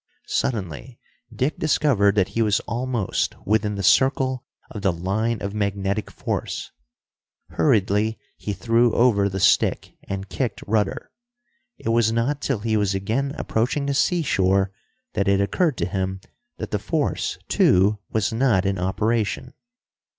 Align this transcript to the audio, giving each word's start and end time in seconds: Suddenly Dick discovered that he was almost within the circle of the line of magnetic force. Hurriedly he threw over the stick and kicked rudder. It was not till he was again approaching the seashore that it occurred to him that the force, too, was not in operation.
Suddenly 0.25 0.97
Dick 1.31 1.59
discovered 1.59 2.15
that 2.15 2.29
he 2.29 2.41
was 2.41 2.59
almost 2.61 3.35
within 3.45 3.75
the 3.75 3.83
circle 3.83 4.43
of 4.71 4.81
the 4.81 4.91
line 4.91 5.39
of 5.43 5.53
magnetic 5.53 6.09
force. 6.09 6.71
Hurriedly 7.49 8.17
he 8.35 8.51
threw 8.51 8.91
over 8.95 9.29
the 9.29 9.39
stick 9.39 9.95
and 10.09 10.27
kicked 10.27 10.63
rudder. 10.65 11.11
It 11.77 11.89
was 11.89 12.11
not 12.11 12.41
till 12.41 12.61
he 12.61 12.75
was 12.75 12.95
again 12.95 13.35
approaching 13.37 13.85
the 13.85 13.93
seashore 13.93 14.71
that 15.13 15.27
it 15.27 15.39
occurred 15.39 15.77
to 15.77 15.85
him 15.85 16.19
that 16.57 16.71
the 16.71 16.79
force, 16.79 17.37
too, 17.47 17.99
was 18.09 18.33
not 18.33 18.65
in 18.65 18.79
operation. 18.79 19.53